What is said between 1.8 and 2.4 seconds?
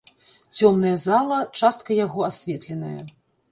яго